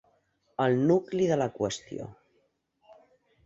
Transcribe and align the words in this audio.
El 0.65 0.77
nucli 0.93 1.29
de 1.33 1.39
la 1.43 1.49
qüestió. 1.59 2.11